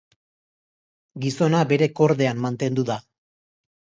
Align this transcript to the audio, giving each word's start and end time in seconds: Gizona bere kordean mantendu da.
Gizona 1.25 1.59
bere 1.73 1.89
kordean 2.01 2.43
mantendu 2.47 2.89
da. 2.91 2.99